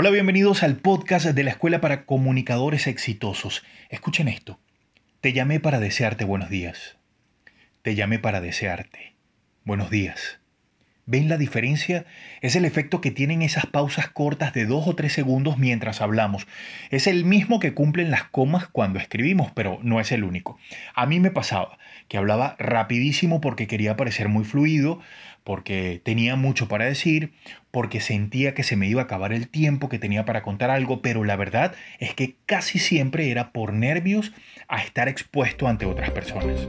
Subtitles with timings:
[0.00, 3.64] Hola, bienvenidos al podcast de la Escuela para Comunicadores Exitosos.
[3.88, 4.60] Escuchen esto.
[5.20, 6.98] Te llamé para desearte buenos días.
[7.82, 9.16] Te llamé para desearte
[9.64, 10.38] buenos días.
[11.10, 12.04] ¿Ven la diferencia?
[12.42, 16.46] Es el efecto que tienen esas pausas cortas de dos o tres segundos mientras hablamos.
[16.90, 20.58] Es el mismo que cumplen las comas cuando escribimos, pero no es el único.
[20.94, 25.00] A mí me pasaba que hablaba rapidísimo porque quería parecer muy fluido,
[25.44, 27.32] porque tenía mucho para decir,
[27.70, 31.00] porque sentía que se me iba a acabar el tiempo que tenía para contar algo,
[31.00, 34.34] pero la verdad es que casi siempre era por nervios
[34.68, 36.68] a estar expuesto ante otras personas.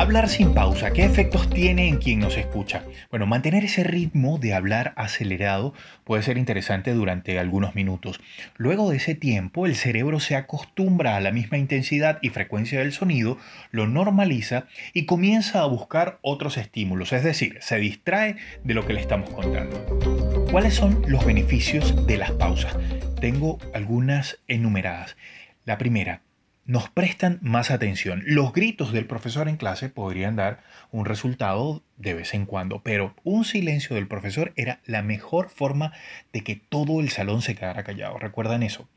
[0.00, 2.84] Hablar sin pausa, ¿qué efectos tiene en quien nos escucha?
[3.10, 8.18] Bueno, mantener ese ritmo de hablar acelerado puede ser interesante durante algunos minutos.
[8.56, 12.92] Luego de ese tiempo, el cerebro se acostumbra a la misma intensidad y frecuencia del
[12.92, 13.36] sonido,
[13.72, 18.94] lo normaliza y comienza a buscar otros estímulos, es decir, se distrae de lo que
[18.94, 20.46] le estamos contando.
[20.50, 22.74] ¿Cuáles son los beneficios de las pausas?
[23.20, 25.18] Tengo algunas enumeradas.
[25.66, 26.22] La primera,
[26.64, 28.22] nos prestan más atención.
[28.26, 33.14] Los gritos del profesor en clase podrían dar un resultado de vez en cuando, pero
[33.24, 35.92] un silencio del profesor era la mejor forma
[36.32, 38.18] de que todo el salón se quedara callado.
[38.18, 38.88] ¿Recuerdan eso?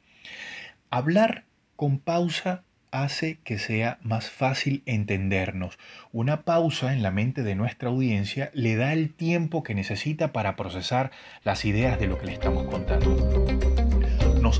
[0.89, 5.79] Hablar con pausa hace que sea más fácil entendernos.
[6.11, 10.55] Una pausa en la mente de nuestra audiencia le da el tiempo que necesita para
[10.55, 11.11] procesar
[11.43, 13.92] las ideas de lo que le estamos contando.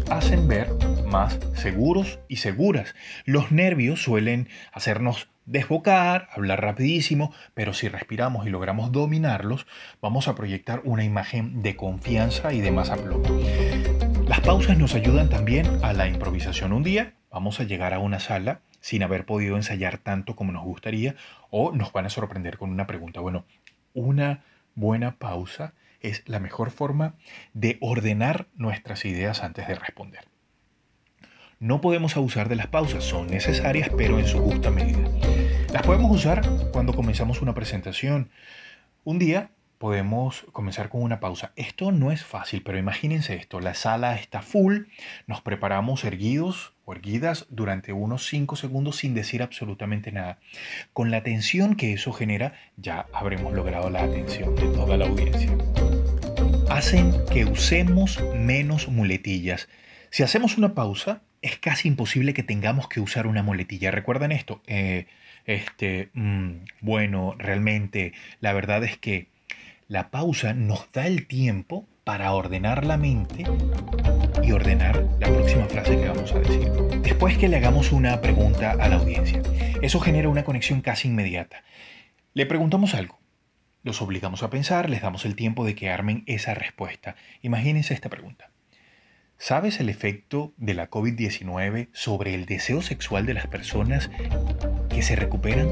[0.09, 0.69] Hacen ver
[1.05, 2.95] más seguros y seguras.
[3.25, 9.67] Los nervios suelen hacernos desbocar, hablar rapidísimo, pero si respiramos y logramos dominarlos,
[10.01, 13.23] vamos a proyectar una imagen de confianza y de más aplomo.
[14.27, 16.73] Las pausas nos ayudan también a la improvisación.
[16.73, 20.63] Un día vamos a llegar a una sala sin haber podido ensayar tanto como nos
[20.63, 21.15] gustaría
[21.49, 23.19] o nos van a sorprender con una pregunta.
[23.19, 23.45] Bueno,
[23.93, 24.43] una
[24.75, 27.15] buena pausa es la mejor forma
[27.53, 30.27] de ordenar nuestras ideas antes de responder.
[31.59, 35.09] No podemos abusar de las pausas, son necesarias pero en su justa medida.
[35.71, 36.41] Las podemos usar
[36.71, 38.29] cuando comenzamos una presentación.
[39.05, 39.49] Un día
[39.83, 41.51] podemos comenzar con una pausa.
[41.57, 43.59] Esto no es fácil, pero imagínense esto.
[43.59, 44.83] La sala está full,
[45.27, 50.39] nos preparamos erguidos o erguidas durante unos 5 segundos sin decir absolutamente nada.
[50.93, 55.51] Con la tensión que eso genera, ya habremos logrado la atención de toda la audiencia.
[56.73, 59.69] Hacen que usemos menos muletillas.
[60.09, 63.91] Si hacemos una pausa, es casi imposible que tengamos que usar una muletilla.
[63.91, 64.59] ¿Recuerdan esto?
[64.65, 65.05] Eh,
[65.45, 66.51] este, mm,
[66.81, 69.27] bueno, realmente la verdad es que
[69.87, 73.43] la pausa nos da el tiempo para ordenar la mente
[74.41, 76.71] y ordenar la próxima frase que vamos a decir.
[77.03, 79.43] Después que le hagamos una pregunta a la audiencia,
[79.83, 81.63] eso genera una conexión casi inmediata.
[82.33, 83.19] Le preguntamos algo,
[83.83, 87.15] los obligamos a pensar, les damos el tiempo de que armen esa respuesta.
[87.41, 88.49] Imagínense esta pregunta.
[89.37, 94.09] ¿Sabes el efecto de la COVID-19 sobre el deseo sexual de las personas
[94.89, 95.67] que se recuperan?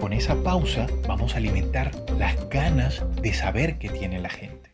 [0.00, 4.70] Con esa pausa vamos a alimentar las ganas de saber que tiene la gente.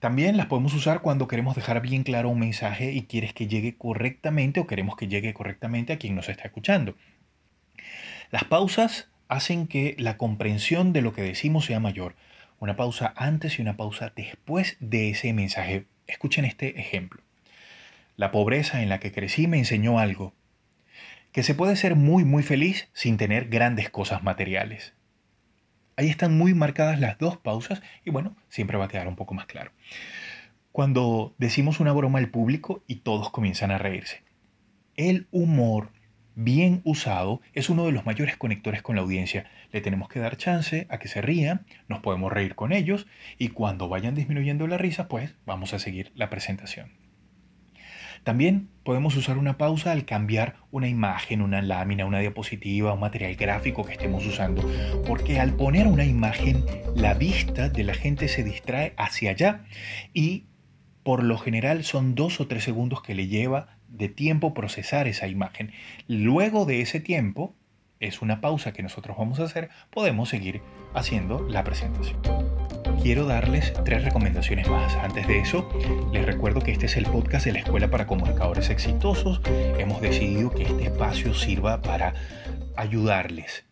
[0.00, 3.76] También las podemos usar cuando queremos dejar bien claro un mensaje y quieres que llegue
[3.76, 6.94] correctamente o queremos que llegue correctamente a quien nos está escuchando.
[8.30, 12.16] Las pausas hacen que la comprensión de lo que decimos sea mayor.
[12.58, 15.86] Una pausa antes y una pausa después de ese mensaje.
[16.06, 17.22] Escuchen este ejemplo.
[18.16, 20.34] La pobreza en la que crecí me enseñó algo,
[21.32, 24.94] que se puede ser muy muy feliz sin tener grandes cosas materiales.
[25.96, 29.34] Ahí están muy marcadas las dos pausas y bueno, siempre va a quedar un poco
[29.34, 29.70] más claro.
[30.72, 34.22] Cuando decimos una broma al público y todos comienzan a reírse.
[34.96, 35.92] El humor
[36.44, 39.46] bien usado es uno de los mayores conectores con la audiencia.
[39.72, 43.06] Le tenemos que dar chance a que se rían, nos podemos reír con ellos
[43.38, 46.92] y cuando vayan disminuyendo la risa, pues vamos a seguir la presentación.
[48.24, 53.34] También podemos usar una pausa al cambiar una imagen, una lámina, una diapositiva, un material
[53.34, 54.68] gráfico que estemos usando,
[55.06, 56.64] porque al poner una imagen,
[56.94, 59.64] la vista de la gente se distrae hacia allá
[60.12, 60.44] y
[61.02, 65.28] por lo general son dos o tres segundos que le lleva de tiempo procesar esa
[65.28, 65.72] imagen.
[66.08, 67.54] Luego de ese tiempo,
[67.98, 70.62] es una pausa que nosotros vamos a hacer, podemos seguir
[70.94, 72.20] haciendo la presentación
[73.02, 74.94] quiero darles tres recomendaciones más.
[74.96, 75.68] Antes de eso,
[76.12, 79.40] les recuerdo que este es el podcast de la Escuela para Comunicadores Exitosos.
[79.78, 82.14] Hemos decidido que este espacio sirva para
[82.76, 83.64] ayudarles.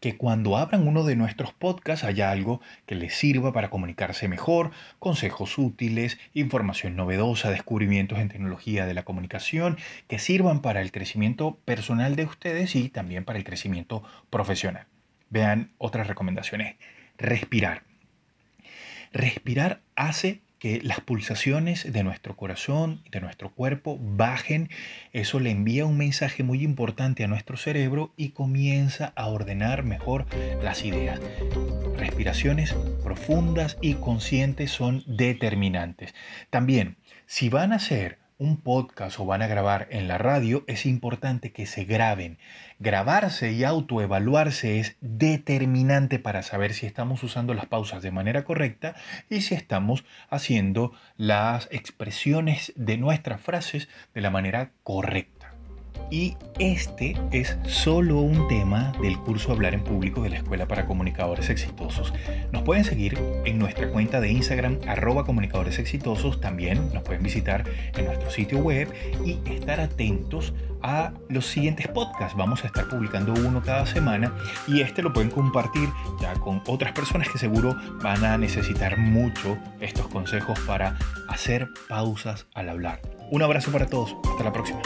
[0.00, 4.70] Que cuando abran uno de nuestros podcasts haya algo que les sirva para comunicarse mejor,
[4.98, 11.58] consejos útiles, información novedosa, descubrimientos en tecnología de la comunicación, que sirvan para el crecimiento
[11.64, 14.86] personal de ustedes y también para el crecimiento profesional.
[15.30, 16.76] Vean otras recomendaciones.
[17.18, 17.82] Respirar.
[19.12, 24.70] Respirar hace que las pulsaciones de nuestro corazón, de nuestro cuerpo bajen.
[25.12, 30.26] Eso le envía un mensaje muy importante a nuestro cerebro y comienza a ordenar mejor
[30.62, 31.20] las ideas.
[31.96, 36.14] Respiraciones profundas y conscientes son determinantes.
[36.50, 36.96] También,
[37.26, 41.52] si van a hacer un podcast o van a grabar en la radio, es importante
[41.52, 42.38] que se graben.
[42.78, 48.94] Grabarse y autoevaluarse es determinante para saber si estamos usando las pausas de manera correcta
[49.28, 55.37] y si estamos haciendo las expresiones de nuestras frases de la manera correcta.
[56.10, 60.86] Y este es solo un tema del curso Hablar en Público de la Escuela para
[60.86, 62.14] Comunicadores Exitosos.
[62.50, 66.40] Nos pueden seguir en nuestra cuenta de Instagram arroba comunicadores exitosos.
[66.40, 67.64] También nos pueden visitar
[67.96, 68.88] en nuestro sitio web
[69.24, 72.36] y estar atentos a los siguientes podcasts.
[72.36, 74.32] Vamos a estar publicando uno cada semana
[74.66, 75.88] y este lo pueden compartir
[76.20, 80.96] ya con otras personas que seguro van a necesitar mucho estos consejos para
[81.28, 83.00] hacer pausas al hablar.
[83.30, 84.16] Un abrazo para todos.
[84.30, 84.80] Hasta la próxima.